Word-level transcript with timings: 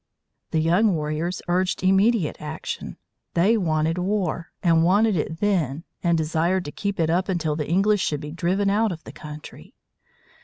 The 0.49 0.57
young 0.59 0.95
warriors 0.95 1.43
urged 1.47 1.83
immediate 1.83 2.37
action. 2.39 2.97
They 3.35 3.55
wanted 3.55 3.99
war, 3.99 4.51
and 4.63 4.83
wanted 4.83 5.15
it 5.15 5.39
then, 5.41 5.83
and 6.01 6.17
desired 6.17 6.65
to 6.65 6.71
keep 6.71 6.99
it 6.99 7.11
up 7.11 7.29
until 7.29 7.55
the 7.55 7.69
English 7.69 8.01
should 8.01 8.19
be 8.21 8.31
driven 8.31 8.71
out 8.71 8.91
of 8.91 9.03
the 9.03 9.11
country. 9.11 9.75